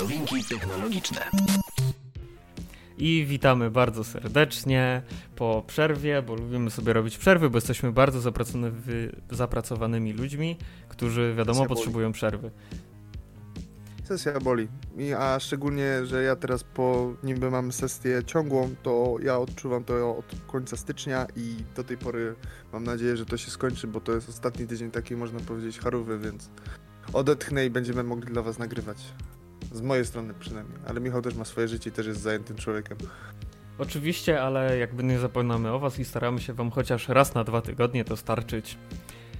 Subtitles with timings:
[0.00, 1.20] Nowinki technologiczne.
[2.98, 5.02] I witamy bardzo serdecznie
[5.36, 8.32] po przerwie, bo lubimy sobie robić przerwy, bo jesteśmy bardzo
[9.30, 10.56] zapracowanymi ludźmi,
[10.88, 12.14] którzy wiadomo Sesja potrzebują boli.
[12.14, 12.50] przerwy.
[14.04, 14.68] Sesja boli.
[14.98, 20.16] I, a szczególnie, że ja teraz po niby mam sesję ciągłą, to ja odczuwam to
[20.16, 22.34] od końca stycznia i do tej pory
[22.72, 26.18] mam nadzieję, że to się skończy, bo to jest ostatni tydzień taki, można powiedzieć, harówy,
[26.18, 26.50] więc
[27.12, 28.98] odetchnę i będziemy mogli dla was nagrywać.
[29.72, 30.78] Z mojej strony przynajmniej.
[30.86, 32.96] Ale Michał też ma swoje życie i też jest zajętym człowiekiem.
[33.78, 37.62] Oczywiście, ale jakby nie zapominamy o was i staramy się wam chociaż raz na dwa
[37.62, 38.78] tygodnie dostarczyć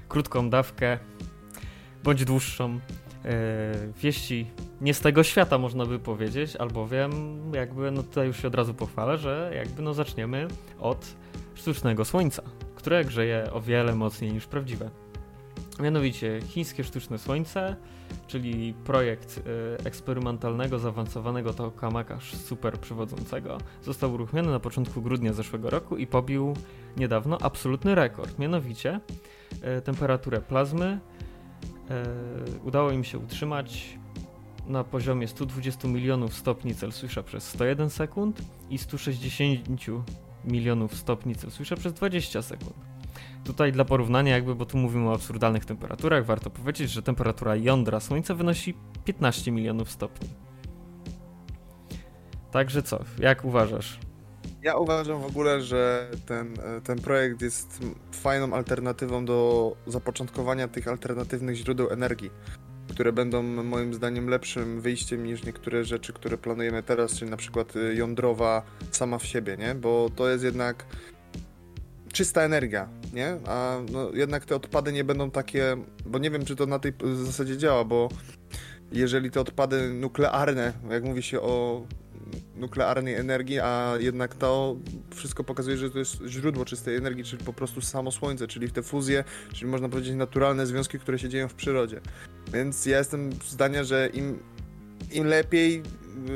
[0.08, 0.98] krótką dawkę,
[2.04, 2.80] bądź dłuższą,
[3.24, 4.46] e, wieści
[4.80, 7.12] nie z tego świata można by powiedzieć, albowiem
[7.54, 11.06] jakby no tutaj już się od razu pochwalę, że jakby no zaczniemy od
[11.54, 12.42] sztucznego słońca,
[12.74, 14.90] które grzeje o wiele mocniej niż prawdziwe.
[15.80, 17.76] Mianowicie chińskie sztuczne słońce,
[18.26, 19.42] czyli projekt y,
[19.84, 26.54] eksperymentalnego, zaawansowanego tokamaka super przywodzącego, został uruchomiony na początku grudnia zeszłego roku i pobił
[26.96, 28.38] niedawno absolutny rekord.
[28.38, 29.00] Mianowicie
[29.78, 31.00] y, temperaturę plazmy
[32.56, 33.98] y, udało im się utrzymać
[34.66, 39.68] na poziomie 120 milionów stopni Celsjusza przez 101 sekund i 160
[40.44, 42.89] milionów stopni Celsjusza przez 20 sekund.
[43.44, 48.00] Tutaj dla porównania, jakby, bo tu mówimy o absurdalnych temperaturach, warto powiedzieć, że temperatura jądra
[48.00, 50.28] Słońca wynosi 15 milionów stopni.
[52.50, 53.98] Także co, jak uważasz?
[54.62, 57.78] Ja uważam w ogóle, że ten, ten projekt jest
[58.12, 62.30] fajną alternatywą do zapoczątkowania tych alternatywnych źródeł energii,
[62.88, 67.72] które będą moim zdaniem lepszym wyjściem niż niektóre rzeczy, które planujemy teraz, czyli na przykład
[67.94, 69.74] jądrowa sama w siebie, nie?
[69.74, 70.86] Bo to jest jednak
[72.12, 73.36] czysta energia, nie?
[73.46, 75.76] A no, jednak te odpady nie będą takie,
[76.06, 76.92] bo nie wiem, czy to na tej
[77.24, 78.08] zasadzie działa, bo
[78.92, 81.86] jeżeli te odpady nuklearne, jak mówi się o
[82.56, 84.76] nuklearnej energii, a jednak to
[85.14, 88.82] wszystko pokazuje, że to jest źródło czystej energii, czyli po prostu samo słońce, czyli te
[88.82, 92.00] fuzje, czyli można powiedzieć naturalne związki, które się dzieją w przyrodzie.
[92.52, 94.38] Więc ja jestem zdania, że im,
[95.12, 95.82] im lepiej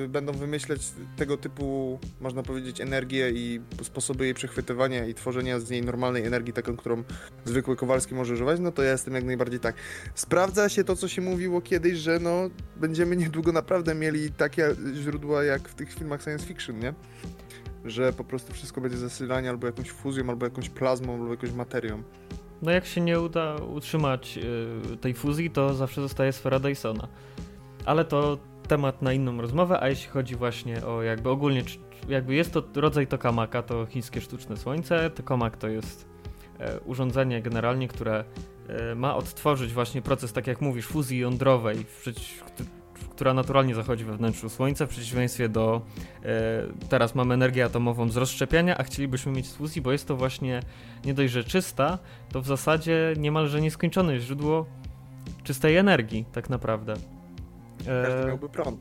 [0.08, 5.82] będą wymyśleć tego typu, można powiedzieć, energię i sposoby jej przechwytywania i tworzenia z niej
[5.82, 7.04] normalnej energii, taką, którą
[7.44, 9.74] zwykły Kowalski może używać, no to ja jestem jak najbardziej tak.
[10.14, 15.44] Sprawdza się to, co się mówiło kiedyś, że no będziemy niedługo naprawdę mieli takie źródła
[15.44, 16.94] jak w tych filmach science fiction, nie?
[17.84, 22.02] Że po prostu wszystko będzie zasilanie albo jakąś fuzją, albo jakąś plazmą, albo jakąś materią.
[22.62, 27.08] No jak się nie uda utrzymać yy, tej fuzji, to zawsze zostaje sfera Dysona.
[27.84, 28.38] Ale to
[28.68, 31.62] temat na inną rozmowę, a jeśli chodzi właśnie o jakby ogólnie,
[32.08, 35.10] jakby jest to rodzaj tokamaka, to chińskie sztuczne słońce.
[35.10, 36.08] Tokamak to jest
[36.58, 38.24] e, urządzenie generalnie, które
[38.68, 41.86] e, ma odtworzyć właśnie proces, tak jak mówisz, fuzji jądrowej,
[43.10, 45.82] która naturalnie zachodzi we wnętrzu Słońca, w przeciwieństwie do
[46.24, 46.28] e,
[46.88, 50.60] teraz mamy energię atomową z rozszczepiania, a chcielibyśmy mieć z fuzji, bo jest to właśnie
[51.04, 51.98] nie dość, że czysta,
[52.32, 54.66] to w zasadzie niemalże nieskończone źródło
[55.44, 56.94] czystej energii, tak naprawdę.
[57.78, 58.80] Każdy miałby prąd.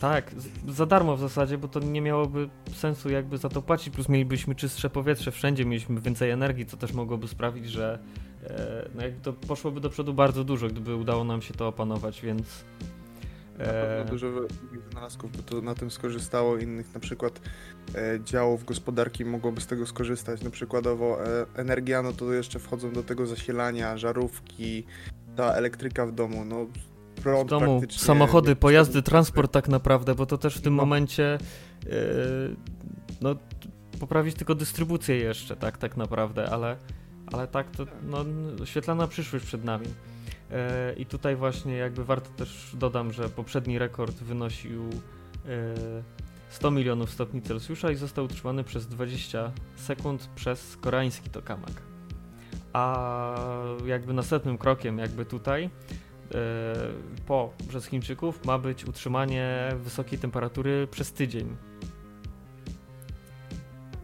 [0.00, 0.32] Tak,
[0.68, 4.54] za darmo w zasadzie, bo to nie miałoby sensu jakby za to płacić, plus mielibyśmy
[4.54, 7.98] czystsze powietrze wszędzie, mieliśmy więcej energii, co też mogłoby sprawić, że
[8.44, 12.20] e, no jakby to poszłoby do przodu bardzo dużo, gdyby udało nam się to opanować,
[12.20, 12.64] więc...
[13.58, 14.04] E...
[14.04, 14.26] Na dużo
[14.88, 17.40] wynalazków by to na tym skorzystało, innych na przykład
[17.94, 22.92] e, działów gospodarki mogłoby z tego skorzystać, na przykładowo e, energia, no to jeszcze wchodzą
[22.92, 24.84] do tego zasilania, żarówki,
[25.36, 26.66] ta elektryka w domu, no
[27.22, 30.82] prąd domu, samochody, pojazdy, transport tak naprawdę, bo to też w tym no.
[30.82, 31.38] momencie
[31.84, 31.90] yy,
[33.20, 33.36] no,
[34.00, 36.76] poprawić tylko dystrybucję jeszcze, tak, tak naprawdę, ale,
[37.32, 38.24] ale tak to no,
[38.64, 39.86] świetlana przyszłość przed nami.
[39.86, 40.56] Yy,
[40.96, 46.02] I tutaj właśnie jakby warto też dodam, że poprzedni rekord wynosił yy,
[46.50, 51.82] 100 milionów stopni Celsjusza i został utrzymany przez 20 sekund przez koreański tokamak.
[52.72, 53.34] A
[53.86, 56.07] jakby następnym krokiem jakby tutaj E,
[57.26, 61.56] po przez Chińczyków ma być utrzymanie wysokiej temperatury przez tydzień.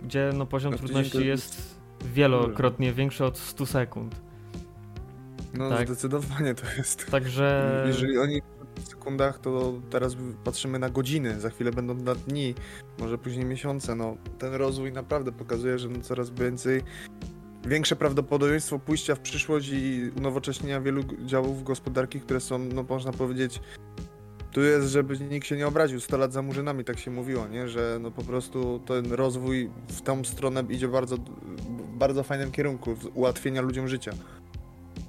[0.02, 4.20] Gdzie no, poziom no, trudności jest wielokrotnie większy od 100 sekund.
[5.54, 5.86] No tak.
[5.86, 7.10] zdecydowanie to jest.
[7.10, 7.84] Także...
[7.86, 8.42] Jeżeli oni
[8.76, 12.54] w sekundach, to teraz patrzymy na godziny, za chwilę będą na dni,
[12.98, 13.94] może później miesiące.
[13.94, 16.82] No, ten rozwój naprawdę pokazuje, że no coraz więcej
[17.66, 23.60] większe prawdopodobieństwo pójścia w przyszłość i unowocześnienia wielu działów gospodarki, które są, no można powiedzieć,
[24.52, 27.68] tu jest, żeby nikt się nie obraził, 100 lat za murzynami, tak się mówiło, nie?
[27.68, 31.16] że no po prostu ten rozwój w tą stronę idzie bardzo,
[31.94, 34.12] bardzo fajnym kierunku, ułatwienia ludziom życia.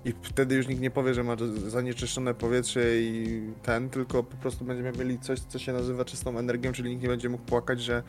[0.05, 1.35] I wtedy już nikt nie powie, że ma
[1.67, 6.71] zanieczyszczone powietrze i ten, tylko po prostu będziemy mieli coś, co się nazywa czystą energią,
[6.71, 8.03] czyli nikt nie będzie mógł płakać, że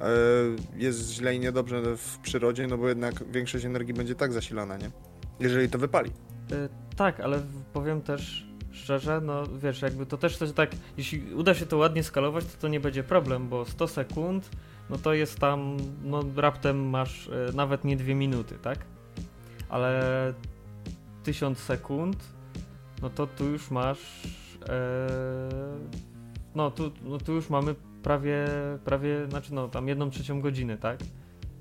[0.00, 0.06] e,
[0.76, 4.90] jest źle i niedobrze w przyrodzie, no bo jednak większość energii będzie tak zasilana, nie?
[5.40, 6.10] Jeżeli to wypali.
[6.52, 11.54] E, tak, ale powiem też szczerze, no wiesz, jakby to też coś tak, jeśli uda
[11.54, 14.50] się to ładnie skalować, to to nie będzie problem, bo 100 sekund,
[14.90, 18.78] no to jest tam, no raptem masz e, nawet nie dwie minuty, tak?
[19.68, 20.34] Ale
[21.26, 22.16] 1000 sekund,
[23.02, 24.22] no to tu już masz.
[24.68, 25.08] E,
[26.54, 28.46] no, tu, no tu już mamy prawie,
[28.84, 31.00] prawie, znaczy no tam jedną trzecią godziny, tak?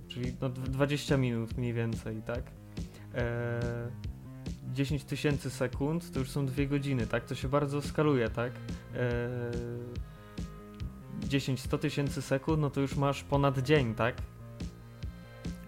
[0.07, 2.43] Czyli no 20 minut mniej więcej, tak?
[3.15, 3.59] E,
[4.73, 7.25] 10 tysięcy sekund to już są dwie godziny, tak?
[7.25, 8.51] To się bardzo skaluje, tak?
[8.95, 9.29] E,
[11.27, 14.15] 10-100 tysięcy sekund, no to już masz ponad dzień, tak?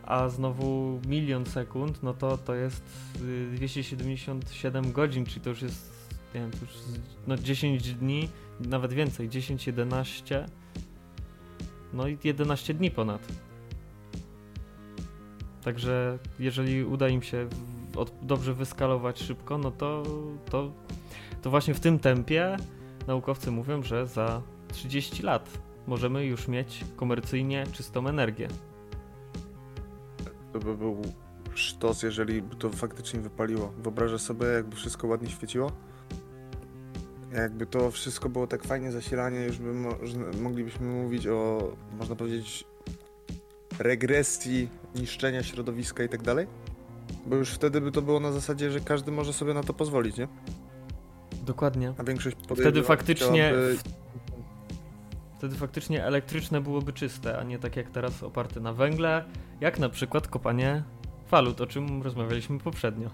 [0.08, 2.84] A znowu milion sekund, no to to jest
[3.56, 6.70] 277 y, godzin, czyli to już jest, nie wiem, już
[7.28, 10.46] no 10 dni, nawet więcej, 10, 11,
[11.94, 13.28] no i 11 dni ponad.
[15.64, 17.50] Także jeżeli uda im się
[18.22, 20.04] dobrze wyskalować szybko, no to,
[20.50, 20.72] to,
[21.42, 22.58] to właśnie w tym tempie
[23.08, 25.50] naukowcy mówią, że za 30 lat
[25.88, 28.48] możemy już mieć komercyjnie czystą energię.
[30.60, 31.02] To by był
[31.54, 33.74] sztos, jeżeli by to faktycznie wypaliło.
[33.78, 35.72] Wyobrażasz sobie, jakby wszystko ładnie świeciło?
[37.34, 39.90] Jakby to wszystko było tak fajnie zasilanie, już by mo
[40.42, 42.66] moglibyśmy mówić o, można powiedzieć,
[43.80, 46.48] regresji, niszczenia środowiska i tak dalej?
[47.26, 50.18] Bo już wtedy by to było na zasadzie, że każdy może sobie na to pozwolić,
[50.18, 50.28] nie?
[51.46, 51.94] Dokładnie.
[51.98, 53.28] A większość Wtedy faktycznie.
[53.28, 53.78] Chciałaby...
[55.38, 59.26] Wtedy faktycznie elektryczne byłoby czyste, a nie tak jak teraz oparte na węgle,
[59.62, 60.84] jak na przykład kopanie
[61.28, 63.10] falut, o czym rozmawialiśmy poprzednio.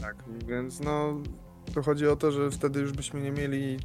[0.00, 1.22] Tak, więc no
[1.74, 3.76] to chodzi o to, że wtedy już byśmy nie mieli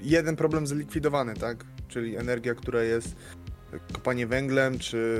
[0.00, 1.64] jeden problem zlikwidowany, tak?
[1.88, 3.16] Czyli energia, która jest
[3.92, 5.18] kopanie węglem, czy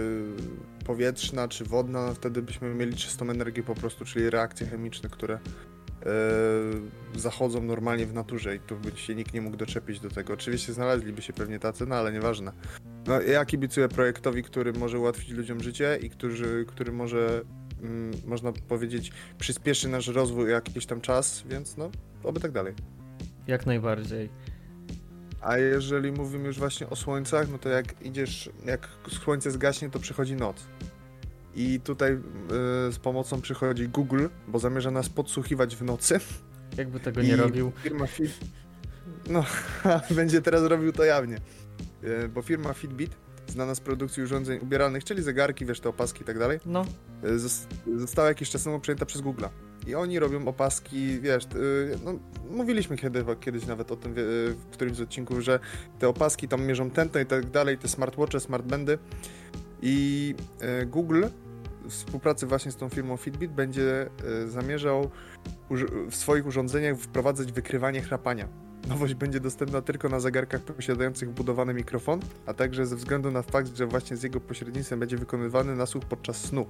[0.84, 5.38] powietrzna, czy wodna, wtedy byśmy mieli czystą energię po prostu, czyli reakcje chemiczne, które
[7.16, 10.32] zachodzą normalnie w naturze i tu by się nikt nie mógł doczepić do tego.
[10.32, 12.52] Oczywiście znaleźliby się pewnie tacy, no ale nieważne.
[13.06, 17.43] No, ja kibicuję projektowi, który może ułatwić ludziom życie i który, który może,
[17.82, 21.90] mm, można powiedzieć, przyspieszy nasz rozwój jakiś tam czas, więc no,
[22.25, 22.75] oby tak dalej.
[23.46, 24.28] Jak najbardziej.
[25.40, 29.98] A jeżeli mówimy już właśnie o słońcach, no to jak idziesz, jak słońce zgaśnie, to
[29.98, 30.66] przychodzi noc.
[31.54, 32.19] I tutaj y,
[32.93, 36.20] z pomocą przychodzi Google, bo zamierza nas podsłuchiwać w nocy.
[36.76, 37.72] Jakby tego nie robił.
[37.82, 38.31] Firma Fit...
[39.31, 39.44] No,
[40.16, 41.38] będzie teraz robił to jawnie.
[42.04, 43.16] Y, bo firma Fitbit,
[43.46, 46.84] znana z produkcji urządzeń ubieralnych, czyli zegarki, wiesz, te opaski i tak dalej, no.
[47.25, 49.48] Y, została jakiś czas temu przejęta przez Google'a.
[49.87, 51.44] I oni robią opaski, wiesz,
[52.05, 52.14] no,
[52.50, 55.58] mówiliśmy kiedy, kiedyś nawet o tym w którymś z odcinków, że
[55.98, 58.98] te opaski tam mierzą tętno i tak dalej, te smartwatche, smartbandy.
[59.82, 60.34] I
[60.87, 61.41] Google w
[61.88, 64.11] współpracy właśnie z tą firmą Fitbit będzie
[64.44, 65.11] e, zamierzał
[66.11, 68.49] w swoich urządzeniach wprowadzać wykrywanie chrapania.
[68.88, 73.76] Nowość będzie dostępna tylko na zegarkach posiadających wbudowany mikrofon, a także ze względu na fakt,
[73.76, 76.67] że właśnie z jego pośrednictwem będzie wykonywany nasłuch podczas snu.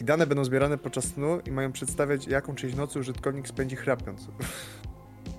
[0.00, 4.28] I dane będą zbierane podczas snu i mają przedstawiać, jaką część nocy użytkownik spędzi chrapiąc.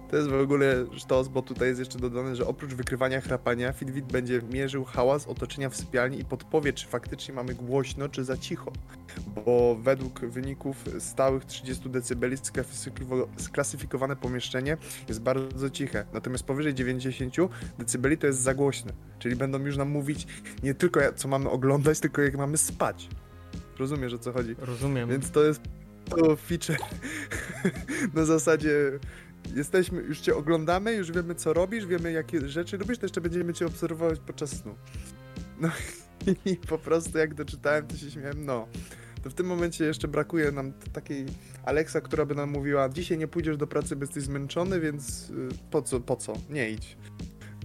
[0.09, 4.05] To jest w ogóle sztos, bo tutaj jest jeszcze dodane, że oprócz wykrywania chrapania, Fitbit
[4.05, 8.71] będzie mierzył hałas otoczenia w sypialni i podpowie, czy faktycznie mamy głośno, czy za cicho.
[9.45, 12.27] Bo według wyników stałych 30 dB
[13.37, 16.05] sklasyfikowane pomieszczenie jest bardzo ciche.
[16.13, 17.35] Natomiast powyżej 90
[17.79, 18.93] dB to jest za głośne.
[19.19, 20.27] Czyli będą już nam mówić
[20.63, 23.09] nie tylko co mamy oglądać, tylko jak mamy spać.
[23.79, 24.55] Rozumiesz o co chodzi?
[24.59, 25.09] Rozumiem.
[25.09, 25.61] Więc to jest
[26.09, 26.77] to feature
[28.15, 28.99] na zasadzie
[29.55, 33.53] jesteśmy, już cię oglądamy, już wiemy co robisz, wiemy jakie rzeczy robisz, to jeszcze będziemy
[33.53, 34.75] cię obserwować podczas snu.
[35.61, 35.69] No
[36.45, 38.67] i po prostu jak doczytałem, to się śmiałem, no.
[39.23, 41.25] To w tym momencie jeszcze brakuje nam takiej
[41.65, 45.49] Alexa, która by nam mówiła, dzisiaj nie pójdziesz do pracy, bo jesteś zmęczony, więc y,
[45.71, 46.97] po co, po co, nie idź.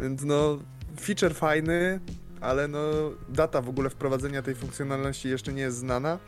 [0.01, 0.59] Więc no,
[1.01, 2.01] feature fajny,
[2.41, 2.81] ale no,
[3.29, 6.19] data w ogóle wprowadzenia tej funkcjonalności jeszcze nie jest znana,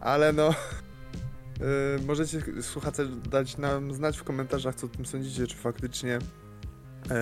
[0.00, 0.54] ale no,
[2.06, 7.16] możecie, słuchacze, dać nam znać w komentarzach, co o tym sądzicie, czy faktycznie yy,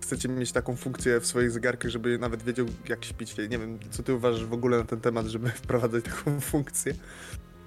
[0.00, 3.36] chcecie mieć taką funkcję w swoich zegarkach, żeby nawet wiedział, jak śpić.
[3.36, 6.94] Nie wiem, co ty uważasz w ogóle na ten temat, żeby wprowadzać taką funkcję?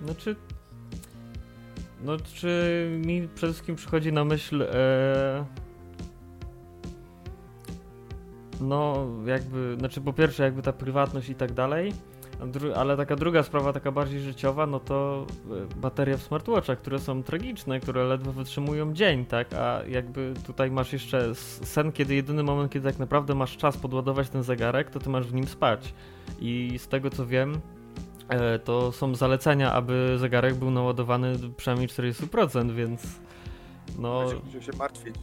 [0.01, 0.35] No czy...
[2.03, 4.61] No czy mi przede wszystkim przychodzi na myśl...
[4.61, 5.45] E...
[8.61, 11.93] No jakby, znaczy po pierwsze jakby ta prywatność i tak dalej,
[12.75, 15.25] ale taka druga sprawa, taka bardziej życiowa, no to
[15.73, 19.53] y, bateria w smartwatchach, które są tragiczne, które ledwo wytrzymują dzień, tak?
[19.53, 24.29] A jakby tutaj masz jeszcze sen, kiedy jedyny moment, kiedy tak naprawdę masz czas podładować
[24.29, 25.93] ten zegarek, to ty masz w nim spać.
[26.39, 27.59] I z tego co wiem,
[28.29, 33.19] e, to są zalecenia, aby zegarek był naładowany przynajmniej 40%, więc
[33.99, 35.15] no, Musiał się martwić.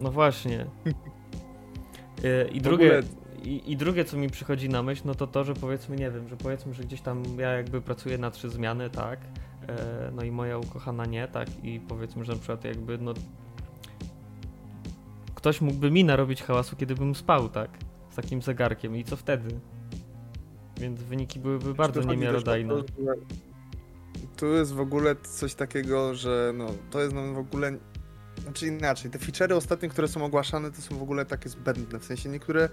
[0.00, 0.66] no właśnie.
[2.24, 3.02] E, I drugie, ogóle-
[3.42, 6.28] i, I drugie, co mi przychodzi na myśl, no to to, że powiedzmy, nie wiem,
[6.28, 9.20] że powiedzmy, że gdzieś tam ja jakby pracuję na trzy zmiany, tak,
[9.68, 13.14] e, no i moja ukochana nie, tak, i powiedzmy, że na przykład jakby, no
[15.34, 17.70] ktoś mógłby mi narobić hałasu, kiedy bym spał, tak,
[18.10, 19.60] z takim zegarkiem i co wtedy?
[20.80, 22.74] Więc wyniki byłyby bardzo niemiarodajne.
[24.36, 27.78] Tu jest w ogóle coś takiego, że no, to jest no w ogóle...
[28.42, 31.98] Znaczy inaczej, te feature'y ostatnie, które są ogłaszane, to są w ogóle takie zbędne.
[31.98, 32.68] W sensie niektóre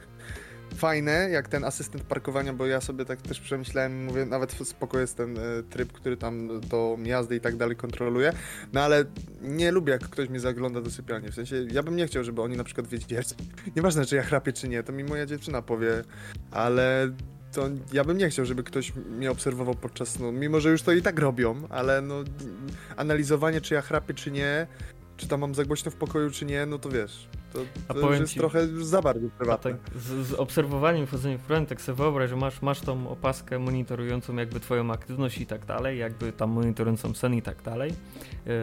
[0.76, 5.18] fajne, jak ten asystent parkowania, bo ja sobie tak też przemyślałem, mówię, nawet spoko jest
[5.18, 8.34] ten e, tryb, który tam tą jazdę i tak dalej kontroluje,
[8.74, 9.06] no ale
[9.42, 11.32] nie lubię, jak ktoś mi zagląda do sypialni.
[11.32, 13.26] W sensie, ja bym nie chciał, żeby oni na przykład wiedzieli,
[13.76, 16.04] nieważne, czy ja chrapię, czy nie, to mi moja dziewczyna powie,
[16.52, 17.12] ale
[17.52, 20.92] to ja bym nie chciał, żeby ktoś mnie obserwował podczas snu, mimo że już to
[20.92, 22.16] i tak robią, ale no
[22.98, 24.68] analizowanie, czy ja chrapię, czy nie,
[25.18, 27.28] czy tam mam za głośno w pokoju, czy nie, no to wiesz,
[27.88, 29.72] to, to już jest ci- trochę już za bardzo prywatne.
[29.72, 33.60] tak z, z obserwowaniem, wchodzeniem w prąd, tak sobie wyobraź, że masz, masz tą opaskę
[33.60, 37.94] monitorującą jakby twoją aktywność i tak dalej, jakby tam monitorującą sen i tak dalej.
[38.46, 38.54] Yy,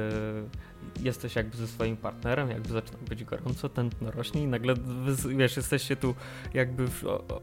[1.01, 4.75] jesteś jakby ze swoim partnerem, jakby zaczyna być gorąco, tętno rośnie i nagle,
[5.37, 6.15] wiesz, jesteście tu
[6.55, 6.85] jakby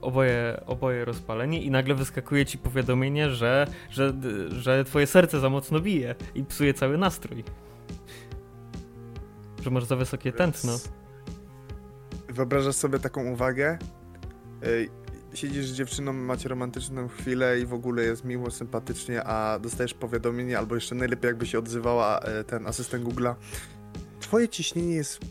[0.01, 4.13] oboje, oboje rozpaleni i nagle wyskakuje ci powiadomienie, że, że,
[4.49, 7.43] że twoje serce za mocno bije i psuje cały nastrój.
[9.63, 10.77] Że masz za wysokie tętno.
[12.39, 13.77] Wyobrażasz sobie taką uwagę?
[14.63, 14.89] Ej,
[15.33, 20.57] Siedzisz z dziewczyną, macie romantyczną chwilę i w ogóle jest miło, sympatycznie, a dostajesz powiadomienie,
[20.57, 23.35] albo jeszcze najlepiej jakby się odzywała e, ten asystent Google'a.
[24.19, 25.23] Twoje ciśnienie jest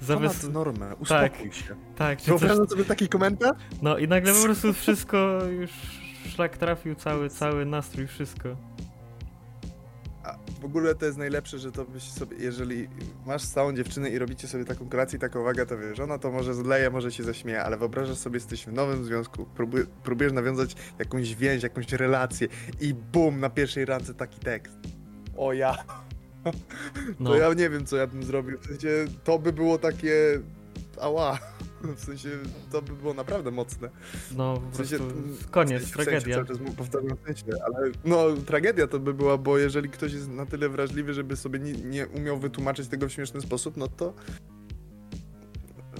[0.00, 1.76] e, Za ponad normę, uspokój się.
[1.96, 3.56] tak, czy coś, Wyobrażasz sobie taki komentarz?
[3.82, 5.70] No i nagle po prostu wszystko już
[6.28, 8.56] szlak trafił, cały, cały nastrój, wszystko.
[10.64, 12.88] W ogóle to jest najlepsze, że to byś sobie, jeżeli
[13.26, 16.30] masz stałą dziewczynę i robicie sobie taką kolację i taką uwagę, to wiesz, ona to
[16.30, 20.76] może zleje, może się zaśmieje, ale wyobrażasz sobie, jesteś w nowym związku, próbuj, próbujesz nawiązać
[20.98, 22.48] jakąś więź, jakąś relację
[22.80, 24.78] i bum, na pierwszej randce taki tekst.
[25.36, 25.76] O ja,
[27.20, 30.40] No, to ja nie wiem, co ja bym zrobił, w sensie to by było takie,
[31.00, 31.38] ała,
[31.96, 32.28] w sensie
[32.72, 33.90] to by było naprawdę mocne.
[34.36, 34.98] no W sensie,
[35.50, 36.44] koniec, w sensie, tragedia.
[36.44, 40.28] Czas mu powtarzam w sensie, ale no tragedia to by była, bo jeżeli ktoś jest
[40.28, 44.14] na tyle wrażliwy, żeby sobie nie, nie umiał wytłumaczyć tego w śmieszny sposób, no to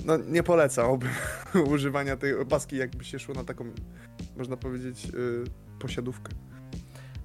[0.04, 1.10] no nie polecałbym
[1.74, 3.70] używania tej opaski, jakby się szło na taką,
[4.36, 5.44] można powiedzieć, yy,
[5.78, 6.32] posiadówkę.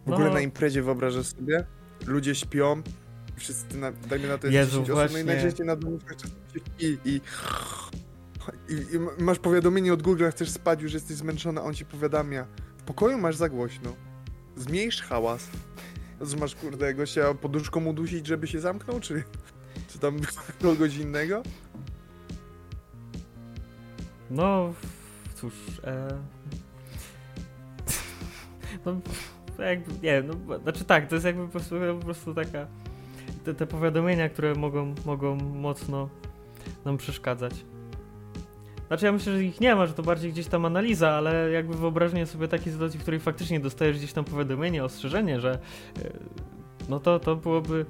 [0.05, 0.15] W No.
[0.15, 1.65] ogóle na imprezie wyobrażasz sobie,
[2.07, 2.81] ludzie śpią,
[3.35, 6.97] wszyscy, na, dajmy na to jest Jezu, 10 osób, no i najczęściej na się śpi
[7.05, 7.21] i,
[8.69, 12.45] i, i masz powiadomienie od Google, chcesz spać, już jesteś zmęczony, a on ci powiadamia,
[12.77, 13.95] w pokoju masz za głośno,
[14.55, 15.47] zmniejsz hałas.
[16.39, 19.23] Masz, kurde, gościa poduszką udusić, żeby się zamknął, czy,
[19.87, 20.17] czy tam
[20.61, 21.43] kogoś innego?
[24.31, 24.73] No,
[25.35, 25.53] cóż,
[25.83, 26.17] e...
[28.85, 29.01] no,
[29.59, 32.67] jakby, nie no, znaczy tak, to jest jakby po prostu, po prostu taka,
[33.43, 36.09] te, te powiadomienia, które mogą, mogą mocno
[36.85, 37.65] nam przeszkadzać.
[38.89, 41.77] Znaczy ja myślę, że ich nie ma, że to bardziej gdzieś tam analiza, ale jakby
[41.77, 46.11] wyobrażenie sobie takiej sytuacji, w której faktycznie dostajesz gdzieś tam powiadomienie, ostrzeżenie, że e,
[46.89, 47.85] no to, to byłoby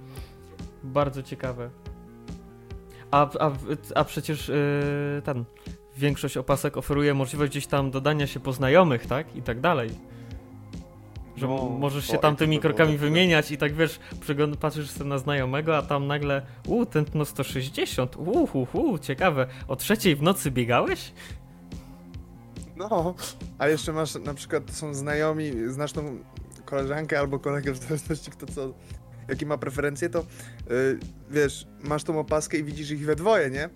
[0.83, 1.69] bardzo ciekawe.
[3.11, 3.51] A, a,
[3.95, 4.53] a przecież e,
[5.23, 5.45] ten,
[5.97, 9.35] większość opasek oferuje możliwość gdzieś tam dodania się po znajomych, tak?
[9.35, 9.89] I tak dalej.
[11.39, 13.99] Że No, możesz się tam tymi krokami wymieniać i tak wiesz,
[14.59, 19.75] patrzysz sobie na znajomego, a tam nagle u, tętno 160, u, hu, hu, ciekawe, o
[19.75, 21.13] trzeciej w nocy biegałeś?
[22.77, 23.15] No,
[23.57, 26.17] a jeszcze masz, na przykład są znajomi, znasz tą
[26.65, 28.73] koleżankę albo kolegę, w zależności kto co,
[29.27, 30.25] jakie ma preferencje, to
[30.69, 33.69] yy, wiesz, masz tą opaskę i widzisz ich we dwoje, nie?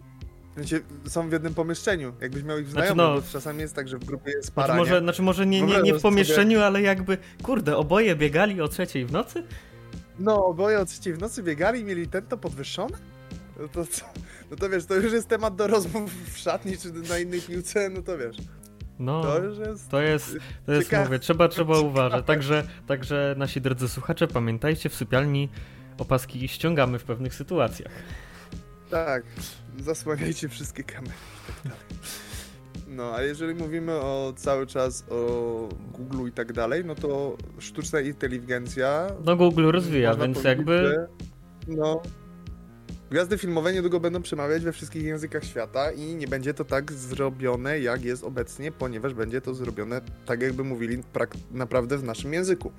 [1.07, 4.31] Są w jednym pomieszczeniu, jakbyś miał ich Znaczy, no- czasami jest tak, że w grupie
[4.31, 4.99] jest para, Znaczy może, nie?
[4.99, 9.11] znaczy może nie, nie, nie w pomieszczeniu, ale jakby, kurde, oboje biegali o trzeciej w
[9.11, 9.43] nocy?
[10.19, 12.97] No, oboje o trzeciej w nocy biegali i mieli tento podwyższone?
[13.59, 14.05] No to, co?
[14.51, 17.89] no to wiesz, to już jest temat do rozmów w szatni czy na innej piłce,
[17.89, 18.37] no to wiesz,
[18.99, 19.89] No, to już jest...
[19.89, 21.05] to jest, to jest Ciekawe.
[21.05, 22.25] mówię, trzeba, trzeba uważać.
[22.25, 25.49] Także, także nasi drodzy słuchacze, pamiętajcie, w sypialni
[25.97, 27.91] opaski ściągamy w pewnych sytuacjach.
[28.93, 29.23] Tak,
[29.79, 31.85] zasłaniajcie wszystkie kamery i tak dalej.
[32.87, 37.99] No, a jeżeli mówimy o cały czas o Google i tak dalej, no to sztuczna
[37.99, 39.07] inteligencja.
[39.25, 41.07] No Google rozwija, więc jakby
[41.67, 42.01] No.
[43.11, 47.79] Gwiazdy filmowe niedługo będą przemawiać we wszystkich językach świata i nie będzie to tak zrobione,
[47.79, 51.03] jak jest obecnie, ponieważ będzie to zrobione tak, jakby mówili
[51.51, 52.71] naprawdę w naszym języku.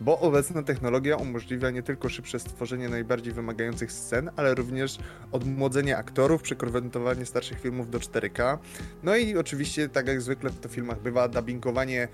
[0.00, 4.98] Bo obecna technologia umożliwia nie tylko szybsze stworzenie najbardziej wymagających scen, ale również
[5.32, 8.58] odmłodzenie aktorów, przekonwertowanie starszych filmów do 4K.
[9.02, 12.08] No i oczywiście, tak jak zwykle w to filmach bywa, dubbingowanie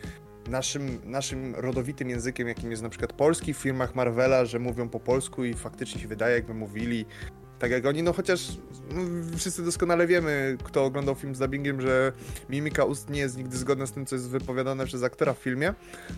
[0.49, 5.01] naszym, naszym rodowitym językiem, jakim jest na przykład polski w filmach Marvela, że mówią po
[5.01, 7.07] polsku i faktycznie się wydaje, jakby mówili
[7.59, 8.49] tak jak oni, no chociaż
[8.91, 9.01] no,
[9.37, 12.13] wszyscy doskonale wiemy, kto oglądał film z dubbingiem, że
[12.51, 15.75] mimika ust nie jest nigdy zgodna z tym, co jest wypowiadane przez aktora w filmie,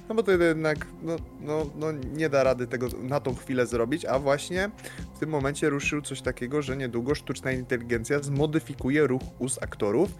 [0.08, 4.04] no bo to jednak no, no, no nie da rady tego na tą chwilę zrobić,
[4.04, 4.70] a właśnie
[5.16, 10.10] w tym momencie ruszył coś takiego, że niedługo sztuczna inteligencja zmodyfikuje ruch ust aktorów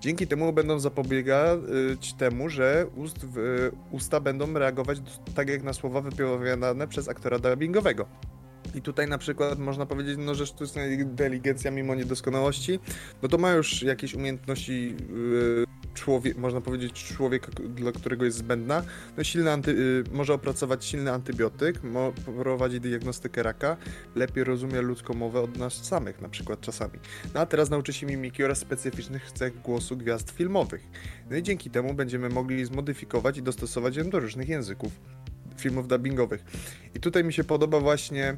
[0.00, 4.98] Dzięki temu będą zapobiegać temu, że ust w, usta będą reagować
[5.34, 8.06] tak jak na słowa wypowiadane przez aktora dubbingowego.
[8.74, 12.78] I tutaj na przykład można powiedzieć, no, że sztuczna inteligencja mimo niedoskonałości,
[13.22, 18.82] no to ma już jakieś umiejętności yy, człowiek, można powiedzieć człowieka, dla którego jest zbędna.
[19.16, 23.76] No silny anty, yy, może opracować silny antybiotyk, mo, prowadzić diagnostykę raka,
[24.14, 26.98] lepiej rozumie ludzką mowę od nas samych na przykład czasami.
[27.34, 30.88] No a teraz nauczy się mimiki oraz specyficznych cech głosu gwiazd filmowych.
[31.30, 34.92] No i dzięki temu będziemy mogli zmodyfikować i dostosować ją do różnych języków
[35.60, 36.44] filmów dubbingowych.
[36.94, 38.36] I tutaj mi się podoba właśnie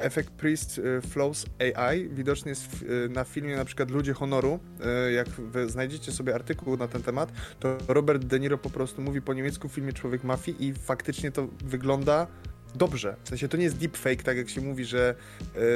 [0.00, 2.08] efekt Priest y, Flows AI.
[2.08, 4.58] Widoczny jest y, na filmie na przykład Ludzie Honoru.
[5.08, 5.26] Y, jak
[5.66, 9.68] znajdziecie sobie artykuł na ten temat, to Robert De Niro po prostu mówi po niemiecku
[9.68, 12.26] w filmie Człowiek Mafii i faktycznie to wygląda
[12.74, 13.16] dobrze.
[13.24, 15.14] W sensie to nie jest deepfake, tak jak się mówi, że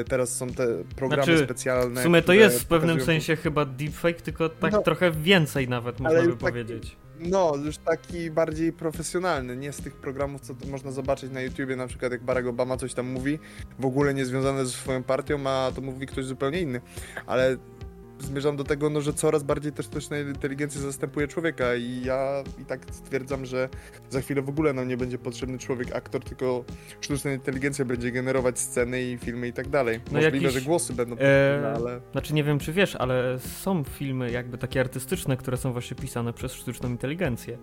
[0.09, 2.01] teraz są te programy znaczy, specjalne.
[2.01, 6.01] W sumie to jest w pewnym sensie chyba deepfake, tylko tak no, trochę więcej nawet
[6.01, 6.97] można by tak, powiedzieć.
[7.21, 11.87] No, już taki bardziej profesjonalny, nie z tych programów, co można zobaczyć na YouTubie, na
[11.87, 13.39] przykład jak Barack Obama coś tam mówi,
[13.79, 16.81] w ogóle nie związane ze swoją partią, a to mówi ktoś zupełnie inny.
[17.27, 17.57] Ale
[18.19, 22.65] zmierzam do tego, no, że coraz bardziej też sztuczna inteligencja zastępuje człowieka i ja i
[22.65, 23.69] tak stwierdzam, że
[24.11, 26.65] za chwilę w ogóle nam nie będzie potrzebny człowiek, aktor, tylko
[27.01, 30.01] sztuczna inteligencja będzie generować sceny i filmy i tak dalej.
[30.07, 32.01] No Możliwe, jakiś, że głosy będą potrzebne, e, ale...
[32.13, 36.33] Znaczy nie wiem, czy wiesz, ale są filmy jakby takie artystyczne, które są właśnie pisane
[36.33, 37.59] przez sztuczną inteligencję.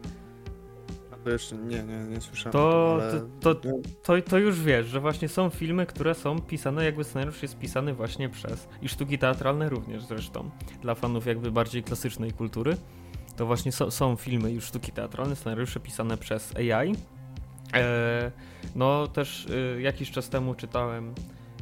[1.23, 2.53] To jeszcze nie, nie, nie słyszałem.
[2.53, 3.21] To, ale...
[3.39, 3.71] to, to,
[4.03, 7.93] to, to, już wiesz, że właśnie są filmy, które są pisane, jakby scenariusz jest pisany
[7.93, 8.67] właśnie przez.
[8.81, 10.49] I sztuki teatralne również zresztą.
[10.81, 12.77] Dla fanów jakby bardziej klasycznej kultury.
[13.35, 16.95] To właśnie so, są filmy już sztuki teatralne, scenariusze pisane przez AI.
[17.73, 18.31] E,
[18.75, 21.13] no też e, jakiś czas temu czytałem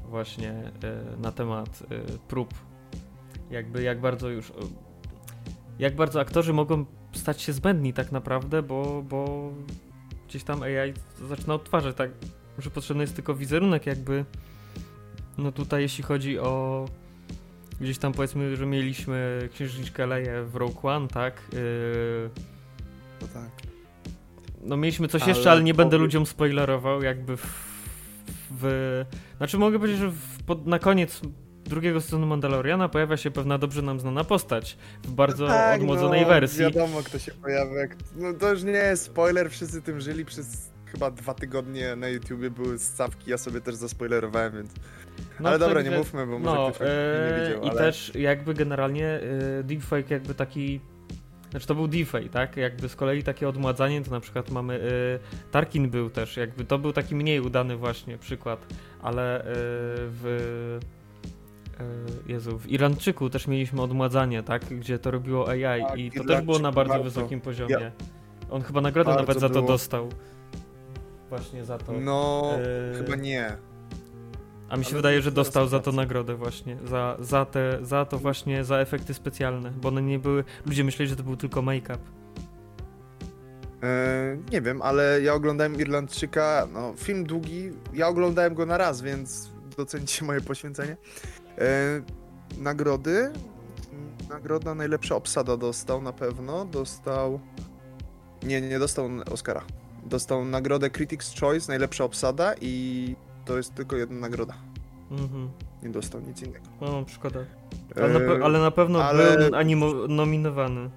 [0.10, 0.72] właśnie e,
[1.17, 2.54] na temat e, prób.
[3.52, 4.54] Jakby jak bardzo już.
[5.80, 6.86] Jak bardzo aktorzy mogą
[7.19, 9.51] stać się zbędni tak naprawdę, bo, bo
[10.27, 10.93] gdzieś tam AI
[11.27, 12.12] zaczyna odtwarzać tak,
[12.60, 14.25] że potrzebny jest tylko wizerunek jakby
[15.38, 16.86] no tutaj jeśli chodzi o
[17.82, 21.41] gdzieś tam powiedzmy, że mieliśmy księżniczkę Leję w Rogue One, tak?
[21.53, 22.29] Yy...
[23.21, 23.49] No tak.
[24.62, 27.45] No mieliśmy coś ale jeszcze, ale nie będę ludziom spoilerował, jakby w...
[28.51, 29.05] w...
[29.38, 31.21] Znaczy mogę powiedzieć, że w, pod, na koniec
[31.69, 36.21] drugiego sezonu Mandaloriana pojawia się pewna dobrze nam znana postać w bardzo no tak, odmłodzonej
[36.21, 36.60] no, wersji.
[36.60, 37.88] Wiadomo, kto się pojawia.
[38.15, 42.49] No to już nie jest spoiler, wszyscy tym żyli przez chyba dwa tygodnie na YouTubie
[42.49, 44.71] były stawki, ja sobie też zaspoilerowałem, więc...
[45.39, 48.53] No, ale dobra, nie mówmy, bo może no, ktoś e, nie widział, I też jakby
[48.53, 50.79] generalnie e, deepfake jakby taki
[51.51, 52.58] znaczy to był deepfake, tak?
[52.58, 55.19] Jakby z kolei takie odmładzanie, to na przykład mamy y,
[55.51, 58.65] Tarkin był też, jakby to był taki mniej udany właśnie przykład,
[59.01, 60.98] ale y, w E,
[62.28, 64.65] Jezu, w Iranczyku też mieliśmy odmładzanie, tak?
[64.65, 67.04] Gdzie to robiło AI tak, i to też było na bardzo, bardzo.
[67.04, 67.74] wysokim poziomie.
[67.74, 67.92] Ja.
[68.50, 70.10] On chyba nagrodę nawet za to dostał.
[71.30, 71.94] Właśnie za to.
[71.94, 72.52] No,
[72.94, 72.98] e...
[72.98, 73.58] chyba nie.
[74.70, 78.06] A mi się Ale wydaje, że dostał za to nagrodę właśnie, za, za, te, za
[78.06, 81.62] to właśnie, za efekty specjalne, bo one nie były, ludzie myśleli, że to był tylko
[81.62, 82.00] make-up.
[83.84, 89.02] E, nie wiem, ale ja oglądałem Irlandczyka, no film długi, ja oglądałem go na raz,
[89.02, 90.98] więc docenicie moje poświęcenie.
[91.57, 92.01] E,
[92.57, 93.31] nagrody.
[94.29, 96.65] Nagroda najlepsza obsada dostał na pewno.
[96.65, 97.39] Dostał.
[98.43, 99.62] Nie, nie dostał Oscara.
[100.05, 104.53] Dostał nagrodę Critics' Choice, najlepsza obsada i to jest tylko jedna nagroda.
[105.12, 105.49] Mhm.
[105.83, 106.65] Nie dostał nic innego.
[106.81, 107.39] No, szkoda.
[107.95, 109.38] Ale na, ale na pewno ale...
[109.38, 110.89] był animo nominowany.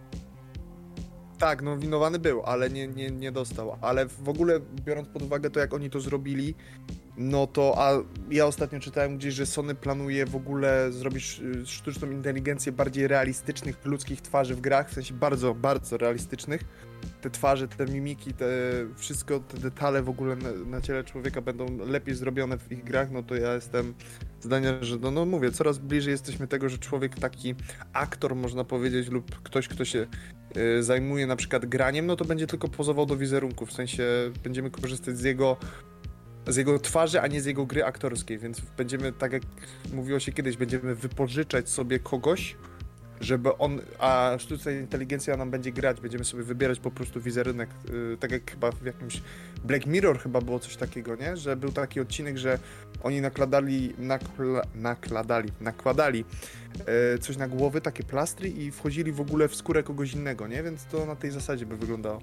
[1.38, 3.78] Tak, nominowany był, ale nie, nie, nie dostał.
[3.80, 6.54] Ale w ogóle biorąc pod uwagę to, jak oni to zrobili,
[7.16, 7.92] no to, a
[8.30, 13.84] ja ostatnio czytałem gdzieś, że Sony planuje w ogóle zrobić y, sztuczną inteligencję bardziej realistycznych
[13.84, 16.64] ludzkich twarzy w grach, w sensie bardzo, bardzo realistycznych.
[17.20, 18.46] Te twarze, te mimiki, te
[18.96, 23.10] wszystko, te detale w ogóle na, na ciele człowieka będą lepiej zrobione w ich grach,
[23.10, 23.94] no to ja jestem
[24.40, 27.54] zdania, że no, no mówię, coraz bliżej jesteśmy tego, że człowiek taki
[27.92, 30.06] aktor, można powiedzieć, lub ktoś, kto się
[30.56, 34.04] y, zajmuje na przykład graniem, no to będzie tylko pozował do wizerunku, w sensie
[34.44, 35.56] będziemy korzystać z jego
[36.46, 39.42] z jego twarzy, a nie z jego gry aktorskiej, więc będziemy, tak jak
[39.92, 42.56] mówiło się kiedyś, będziemy wypożyczać sobie kogoś,
[43.20, 48.16] żeby on, a sztuczna inteligencja nam będzie grać, będziemy sobie wybierać po prostu wizerunek, yy,
[48.20, 49.22] tak jak chyba w jakimś
[49.64, 51.36] Black Mirror chyba było coś takiego, nie?
[51.36, 52.58] Że był taki odcinek, że
[53.02, 56.24] oni nakładali, nakla, nakładali, nakładali
[56.78, 60.62] yy, coś na głowy, takie plastry i wchodzili w ogóle w skórę kogoś innego, nie?
[60.62, 62.20] Więc to na tej zasadzie by wyglądało.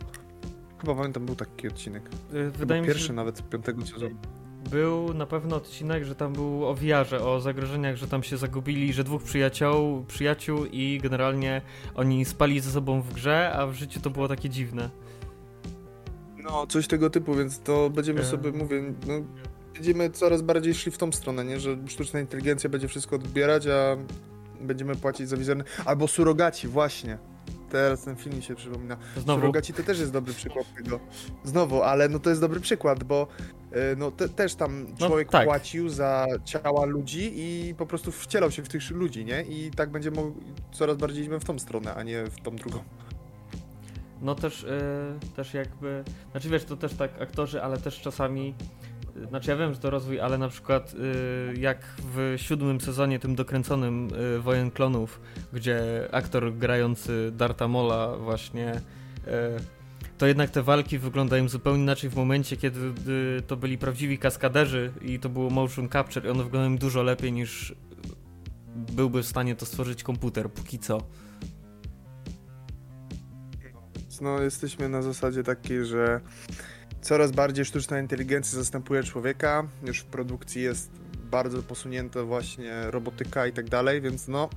[0.81, 2.03] Chyba pamiętam, był taki odcinek.
[2.07, 4.15] Y, Chyba Wydaje mi się, pierwszy nawet z piątego sezonu.
[4.71, 8.93] był na pewno odcinek, że tam był o wiarze, o zagrożeniach, że tam się zagubili,
[8.93, 11.61] że dwóch przyjaciół, przyjaciół i generalnie
[11.95, 14.89] oni spali ze sobą w grze, a w życiu to było takie dziwne.
[16.37, 18.25] No, coś tego typu, więc to będziemy E.
[18.25, 19.13] sobie, mówię, no,
[19.73, 21.59] będziemy coraz bardziej szli w tą stronę, nie?
[21.59, 23.97] Że sztuczna inteligencja będzie wszystko odbierać, a
[24.61, 25.67] będziemy płacić za wizerunek.
[25.85, 27.17] Albo surogaci, właśnie.
[27.71, 28.97] Teraz ten film mi się przypomina.
[29.17, 30.99] Znowu, Surogaci to też jest dobry przykład tego.
[31.43, 33.27] Znowu, ale no to jest dobry przykład, bo
[33.71, 35.45] e, no te, też tam No, człowiek tak.
[35.45, 39.41] płacił za ciała ludzi i po prostu wcielał się w tych ludzi, nie?
[39.41, 40.33] I tak będzie mógł,
[40.71, 42.79] coraz bardziej idziemy w tą stronę, a nie w tą drugą.
[44.21, 44.69] no też, y,
[45.35, 48.53] też jakby, znaczy wiesz, to też tak aktorzy, ale też czasami,
[48.83, 48.88] y,
[49.27, 53.35] znaczy ja wiem, że to rozwój, ale na przykład y, jak w siódmym sezonie, tym
[53.35, 55.21] dokręconym y, Wojen Klonów,
[55.53, 59.31] gdzie aktor grający Darta Mola właśnie, y,
[60.17, 62.79] to jednak te walki wyglądają zupełnie inaczej w momencie, kiedy
[63.47, 67.75] to byli prawdziwi kaskaderzy i to było motion capture i one wyglądają dużo lepiej niż
[68.75, 71.01] byłby w stanie to stworzyć komputer, póki co.
[74.21, 76.21] No, jesteśmy na zasadzie takiej, że
[77.01, 79.67] coraz bardziej sztuczna inteligencja zastępuje człowieka.
[79.83, 80.91] Już w produkcji jest
[81.31, 84.49] bardzo posunięta właśnie robotyka i tak dalej, więc no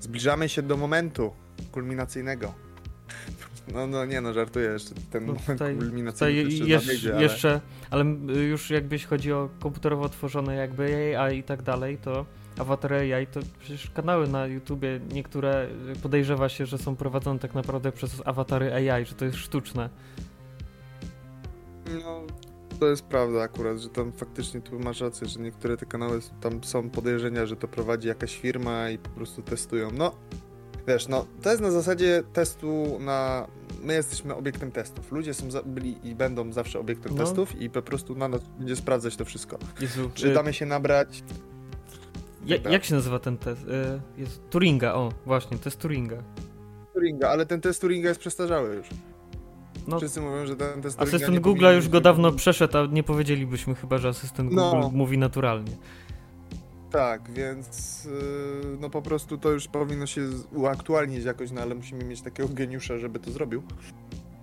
[0.00, 1.32] zbliżamy się do momentu
[1.72, 2.54] kulminacyjnego.
[3.74, 4.94] No, no nie no, żartuję jeszcze.
[5.10, 7.22] Ten No moment tutaj- kulminacyjny Tutaj jeszcze jesz, nadejdzie, ale...
[7.22, 8.04] jeszcze, ale
[8.50, 12.26] już jakbyś chodzi o komputerowo tworzone jakby AI i tak dalej, to
[12.58, 15.66] Avatar AI to przecież kanały na YouTubie niektóre
[16.02, 19.88] podejrzewa się, że są prowadzone tak naprawdę przez awatary AI, że to jest sztuczne.
[22.04, 22.22] No,
[22.80, 26.64] to jest prawda akurat, że tam faktycznie tu masz rację, że niektóre te kanały, tam
[26.64, 29.90] są podejrzenia, że to prowadzi jakaś firma i po prostu testują.
[29.92, 30.16] No,
[30.88, 33.46] wiesz, no, to jest na zasadzie testu na...
[33.82, 35.12] My jesteśmy obiektem testów.
[35.12, 35.62] Ludzie są za...
[35.62, 37.24] byli i będą zawsze obiektem No.
[37.24, 39.58] testów i po prostu na nas będzie sprawdzać to wszystko.
[39.80, 41.22] Jezu, Czy y, damy się nabrać?
[42.46, 42.72] ja, tak.
[42.72, 43.62] jak się nazywa ten test?
[43.62, 46.16] Y, jest Turinga, o właśnie, test Turinga.
[46.94, 48.86] Turinga, ale ten test Turinga jest przestarzały już.
[49.90, 53.74] No, Wszyscy mówią, że ten test asystent powinien już go dawno przeszedł, a nie powiedzielibyśmy
[53.74, 54.70] chyba, że asystent No.
[54.70, 55.72] Google mówi naturalnie.
[56.90, 60.22] Tak, więc yy, no po prostu to już powinno się
[60.54, 63.62] uaktualnić jakoś, no ale musimy mieć takiego geniusza, żeby to zrobił.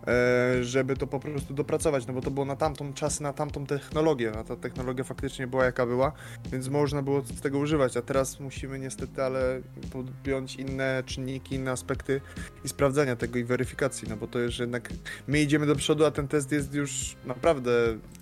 [0.08, 3.66] E, żeby to po prostu dopracować, no bo to było na tamtą czas, na tamtą
[3.66, 6.12] technologię, a ta technologia faktycznie była jaka była,
[6.52, 11.72] więc można było z tego używać, a teraz musimy niestety, ale podjąć inne czynniki, inne
[11.72, 12.22] aspekty
[12.66, 14.90] i sprawdzania tego i weryfikacji, no bo to już jednak
[15.28, 17.72] my idziemy do przodu, a ten test jest już naprawdę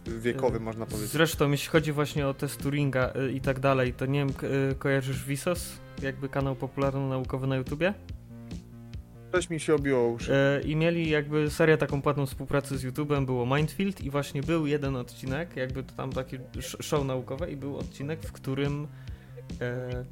[0.08, 1.12] wiekowy, Y, można powiedzieć.
[1.12, 4.30] Zresztą, jeśli chodzi właśnie o test Turinga y, i tak dalej, to nie wiem,
[4.80, 5.80] kojarzysz Visos?
[6.02, 7.94] Jakby kanał popularno-naukowy na YouTubie?
[9.36, 10.34] Coś mi się obiło uszy.
[10.36, 14.68] E, I mieli jakby serię taką płatną współpracy z YouTube'em, było Mindfield i właśnie był
[14.68, 18.88] jeden odcinek, jakby to tam taki sh- show naukowe i był odcinek, w którym
[19.62, 20.06] e,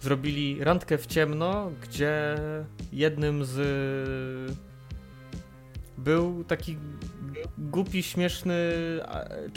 [0.00, 2.36] zrobili randkę w ciemno, gdzie
[2.92, 4.58] jednym z
[5.98, 6.76] był taki
[7.58, 8.72] głupi, śmieszny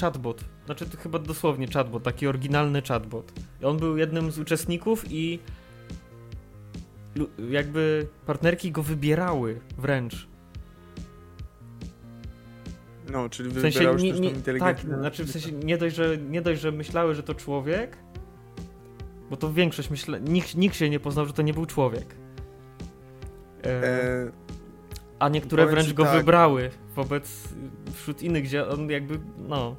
[0.02, 0.42] chatbot.
[0.66, 3.32] Znaczy to chyba dosłownie chatbot, taki oryginalny chatbot.
[3.62, 5.40] I on był jednym z uczestników i
[7.50, 10.28] jakby partnerki go wybierały wręcz.
[13.12, 16.62] No, czyli W sensie nie, nie, tak, znaczy w sensie nie dość, że, nie dość,
[16.62, 17.98] że myślały, że to człowiek,
[19.30, 22.16] bo to większość myśla, nikt, nikt się nie poznał, że to nie był człowiek.
[23.64, 24.32] E, E,
[25.20, 26.18] a niektóre wręcz go tak.
[26.18, 27.50] wybrały wobec
[27.94, 29.76] wśród innych, gdzie on jakby, no,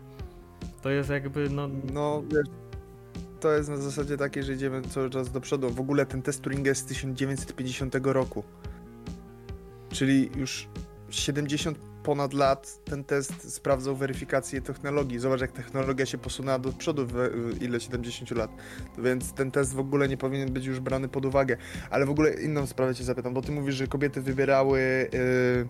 [0.82, 2.46] to jest jakby, no, no, wiesz,
[3.40, 5.70] to jest na zasadzie takiej, że idziemy cały czas do przodu.
[5.70, 8.44] W ogóle ten test Turinga jest z 1950 roku.
[9.88, 10.68] Czyli już
[11.10, 15.18] 70 ponad lat ten test sprawdzał weryfikację technologii.
[15.18, 17.16] Zobacz, jak technologia się posunęła do przodu w
[17.62, 18.50] ile 70 lat.
[18.98, 21.56] Więc ten test w ogóle nie powinien być już brany pod uwagę.
[21.90, 25.68] Ale w ogóle inną sprawę cię zapytam, bo ty mówisz, że kobiety wybierały yy,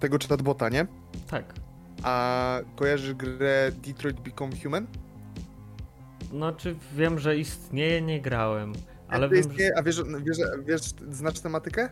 [0.00, 0.86] tego chatbota, nie?
[1.30, 1.54] Tak.
[2.02, 4.86] A kojarzysz grę Detroit Become Human?
[6.36, 8.72] Znaczy wiem, że istnieje, nie grałem.
[9.08, 9.78] Ale wiem, istnieje, że...
[9.78, 11.88] A wiesz, wiesz, wiesz, znasz tematykę?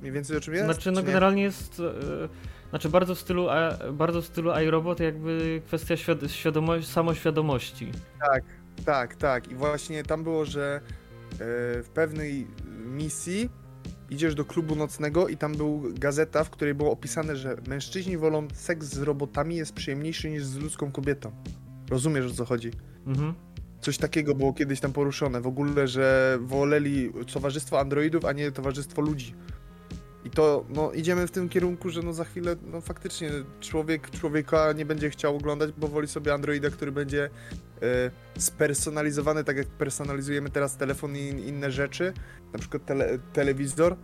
[0.00, 0.64] Mniej więcej o czym jest?
[0.64, 1.80] Znaczy, no generalnie jest.
[1.80, 2.28] E,
[2.70, 3.46] znaczy, bardzo w stylu,
[3.92, 7.92] bardzo w stylu iRobot, jakby kwestia świad świadomości, samoświadomości.
[8.20, 8.44] Tak,
[8.84, 9.50] tak, tak.
[9.50, 10.80] I właśnie tam było, że
[11.32, 11.38] e,
[11.82, 12.46] w pewnej
[12.84, 13.50] misji
[14.10, 18.48] idziesz do klubu nocnego i tam był gazeta, w której było opisane, że mężczyźni wolą
[18.54, 21.32] seks z robotami jest przyjemniejszy niż z ludzką kobietą.
[21.90, 22.70] Rozumiesz o co chodzi?
[23.06, 23.34] Mhm.
[23.90, 29.02] Coś takiego było kiedyś tam poruszone w ogóle, że woleli towarzystwo androidów, a nie towarzystwo
[29.02, 29.34] ludzi.
[30.24, 34.72] I to, no, idziemy w tym kierunku, że no za chwilę, no faktycznie człowiek człowieka
[34.72, 37.30] nie będzie chciał oglądać, bo woli sobie androida, który będzie
[37.82, 42.12] e, spersonalizowany, tak jak personalizujemy teraz telefon i inne rzeczy,
[42.52, 43.96] na przykład tele, telewizor,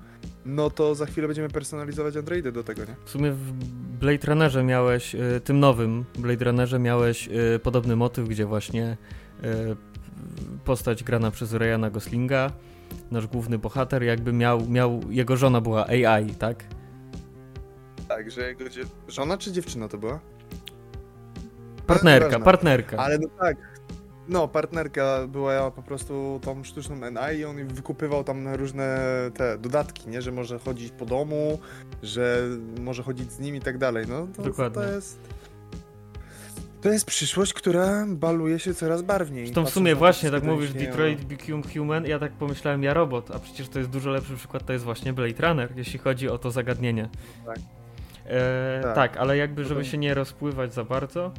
[0.46, 2.96] no to za chwilę będziemy personalizować androidy do tego, nie?
[3.05, 3.53] W sumie w
[4.01, 8.96] Blade Runnerze miałeś, e, tym nowym Blade Runnerze miałeś e, podobny motyw, gdzie właśnie
[10.64, 12.51] postać grana przez Ryana Goslinga
[13.11, 16.64] nasz główny bohater jakby miał, miał jego żona była AI, tak?
[18.09, 18.64] Tak, że jego
[19.09, 20.20] żona czy dziewczyna to była?
[21.87, 22.96] Partnerka, partnerka.
[22.96, 23.57] Ale no tak,
[24.29, 28.99] no, partnerka była po prostu tą sztuczną NI i on wykupywał tam różne
[29.35, 30.22] te dodatki, nie?
[30.22, 31.59] Że może chodzić po domu,
[32.03, 32.42] że
[32.81, 34.07] może chodzić z nim i tak dalej.
[34.09, 34.83] No, to, Dokładnie.
[34.83, 35.18] to jest
[36.82, 39.46] to jest przyszłość, która baluje się coraz barwniej.
[39.46, 43.38] Zresztą w sumie właśnie, tak mówisz, Detroit Become Human, ja tak pomyślałem, ja robot, a
[43.38, 46.50] przecież to jest dużo lepszy przykład, to jest właśnie Blade Runner, jeśli chodzi o to
[46.50, 47.08] zagadnienie.
[47.46, 47.58] Tak.
[48.26, 48.94] E, tak.
[48.94, 49.16] tak.
[49.16, 51.32] ale jakby, żeby się nie rozpływać za bardzo,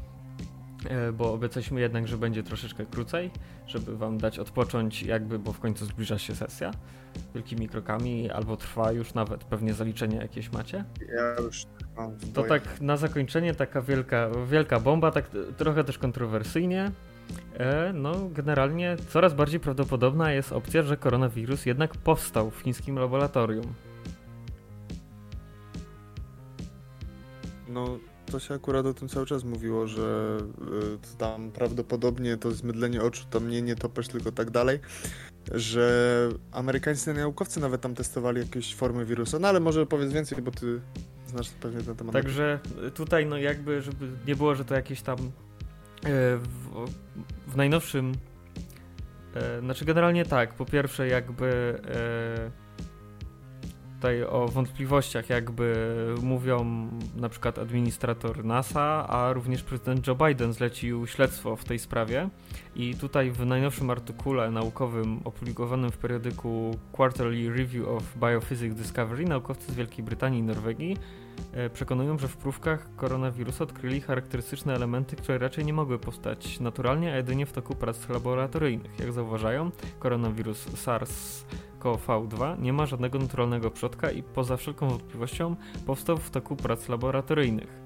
[0.90, 3.32] e, bo obiecaliśmy jednak, że będzie troszeczkę krócej,
[3.68, 6.72] żeby wam dać odpocząć jakby, bo w końcu zbliża się sesja
[7.34, 10.84] wielkimi krokami, albo trwa już nawet pewnie zaliczenie jakieś macie.
[11.16, 11.66] Ja już
[12.34, 16.92] to tak na zakończenie taka wielka, wielka bomba, tak trochę też kontrowersyjnie.
[17.54, 23.74] E, no, generalnie coraz bardziej prawdopodobna jest opcja, że koronawirus jednak powstał w chińskim laboratorium.
[27.70, 28.00] No,
[28.32, 30.38] to się akurat o tym cały czas mówiło, że
[31.14, 34.80] y, tam prawdopodobnie to zmydlenie oczu to mnie nie topesz, tylko tak dalej,
[35.52, 40.52] że amerykańscy naukowcy nawet tam testowali jakieś formy wirusa, no ale może powiedz więcej, bo
[40.52, 40.82] ty
[41.28, 42.14] znasz pewnie ten temat.
[42.14, 42.60] Także
[42.96, 45.22] tutaj no jakby, żeby nie było, że to jakieś tam e,
[46.38, 46.86] w,
[47.48, 48.14] w najnowszym
[49.36, 51.80] e, znaczy generalnie tak, po pierwsze jakby
[53.98, 61.08] tutaj o wątpliwościach jakby mówią na przykład administrator NASA, a również prezydent Joe Biden zlecił
[61.08, 62.30] śledztwo w tej sprawie
[62.76, 69.72] i tutaj w najnowszym artykule naukowym opublikowanym w periodyku Quarterly Review of Biophysics Discovery naukowcy
[69.72, 70.98] z Wielkiej Brytanii i Norwegii
[71.54, 77.14] e, przekonują, że w próbkach koronawirusa odkryli charakterystyczne elementy, które raczej nie mogły powstać naturalnie,
[77.14, 79.00] a jedynie w toku prac laboratoryjnych.
[79.00, 81.46] Jak zauważają, koronawirus SARS
[81.96, 87.82] V2 nie ma żadnego naturalnego przodka i poza wszelką wątpliwością powstał w toku prac laboratoryjnych.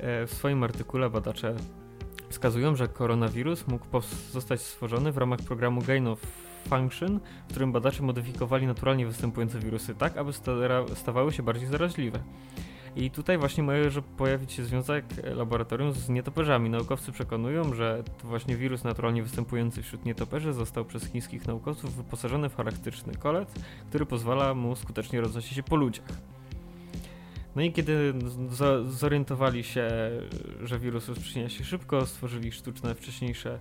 [0.00, 1.54] E, w swoim artykule badacze
[2.28, 3.86] wskazują, że koronawirus mógł
[4.32, 6.20] zostać stworzony w ramach programu Gain of
[6.68, 10.32] Function, w którym badacze modyfikowali naturalnie występujące wirusy tak, aby
[10.94, 12.18] stawały się bardziej zaraźliwe.
[12.96, 15.04] I tutaj właśnie może pojawić się związek
[15.36, 16.70] laboratorium z nietoperzami.
[16.70, 22.48] Naukowcy przekonują, że to właśnie wirus naturalnie występujący wśród nietoperzy został przez chińskich naukowców wyposażony
[22.48, 23.52] w charakterystyczny kolet,
[23.88, 26.08] który pozwala mu skutecznie roznosić się po ludziach.
[27.56, 28.14] No i kiedy
[28.88, 29.88] zorientowali się,
[30.62, 33.58] że wirus rozprzestrzenia się szybko, stworzyli sztuczne wcześniejsze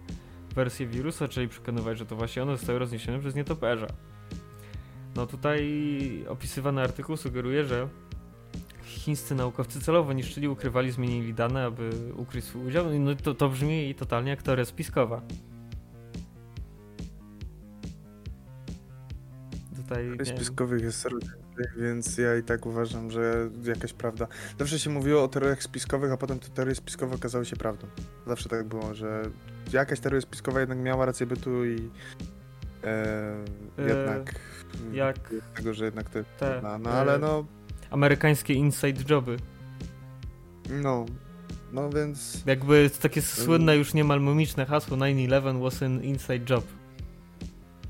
[0.56, 3.88] wersje wirusa, czyli przekonywać, że to właśnie one zostały rozniesione przez nietoperza.
[5.15, 5.63] No tutaj
[6.30, 7.88] opisywany artykuł sugeruje, że
[9.03, 12.85] chińscy naukowcy celowo niszczyli, ukrywali, zmienili dane, aby ukryć swój udział.
[12.99, 15.21] No to, to brzmi totalnie jak teoria spiskowa.
[19.75, 21.07] Tutaj, spiskowych jest
[21.77, 24.27] więc ja i tak uważam, że jakaś prawda.
[24.59, 27.87] Zawsze się mówiło o teoriach spiskowych, a potem te teorie spiskowe okazały się prawdą.
[28.27, 29.23] Zawsze tak było, że
[29.73, 31.89] jakaś teoria spiskowa jednak miała rację bytu i
[32.83, 33.35] e,
[33.77, 34.35] e jednak
[34.91, 37.45] e, jak tego, że jednak to te, no, no ale no
[37.93, 39.38] amerykańskie inside joby.
[40.69, 41.06] No,
[41.71, 42.43] no więc...
[42.45, 46.65] Jakby takie słynne już niemal mimiczne hasło 9-11 was an inside job.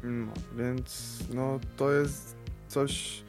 [0.04, 2.36] No, więc no to jest
[2.68, 3.24] coś...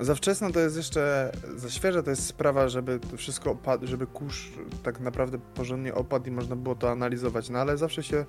[0.00, 4.06] Za wczesno to jest jeszcze, za świeża to jest sprawa, żeby to wszystko opadło, żeby
[4.06, 4.52] kurz
[4.82, 8.24] tak naprawdę porządnie opadł i można było to analizować, no ale zawsze się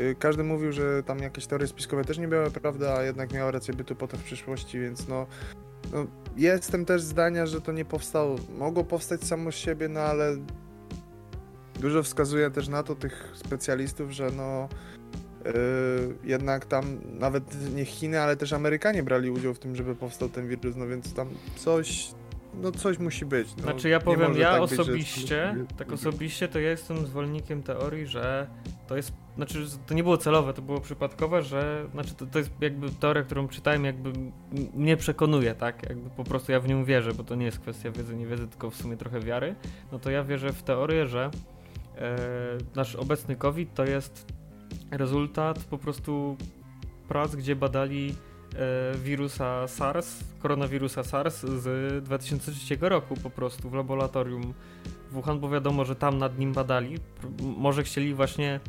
[0.00, 3.52] y, każdy mówił, że tam jakieś teorie spiskowe też nie miały prawdy, a jednak miały
[3.52, 5.26] rację bytu potem w przyszłości, więc no,
[5.92, 10.36] no jestem też zdania, że to nie powstało, mogło powstać samo z siebie, no ale
[11.80, 14.68] dużo wskazuje też na to tych specjalistów, że no
[15.44, 20.28] Yy, jednak tam nawet nie Chiny, ale też Amerykanie brali udział w tym, żeby powstał
[20.28, 22.08] ten wirus, no więc tam coś,
[22.54, 23.56] no coś musi być.
[23.56, 27.62] No, Znaczy ja powiem, ja tak być, że- osobiście, tak osobiście to ja jestem zwolennikiem
[27.62, 28.46] teorii, że
[28.92, 32.50] to jest, znaczy to nie było celowe, to było przypadkowe, że, znaczy to, to jest
[32.60, 34.12] jakby teoria, którą czytałem, jakby
[34.74, 37.90] mnie przekonuje, tak, jakby po prostu ja w nią wierzę, bo to nie jest kwestia
[37.90, 39.54] wiedzy, nie wiedzy, tylko w sumie trochę wiary,
[39.92, 41.30] no to ja wierzę w teorię, że
[41.98, 42.18] e,
[42.74, 44.26] nasz obecny COVID to jest
[44.90, 46.36] rezultat po prostu
[47.08, 48.14] prac, gdzie badali
[48.54, 54.54] e, wirusa SARS, koronawirusa SARS z 2003 roku po prostu w laboratorium
[55.10, 56.98] w Wuhan, bo wiadomo, że tam nad nim badali.
[57.40, 58.60] Może chcieli właśnie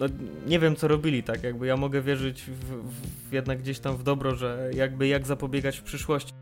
[0.00, 0.06] no,
[0.46, 2.90] nie wiem co robili, tak jakby ja mogę wierzyć w,
[3.28, 6.32] w, jednak gdzieś tam w dobro, że jakby jak zapobiegać w przyszłości.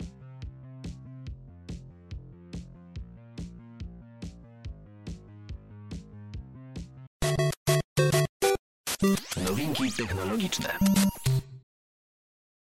[9.48, 10.68] Nowinki technologiczne.